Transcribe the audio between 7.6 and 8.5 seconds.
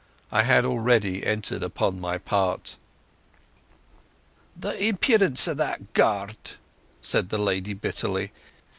bitterly.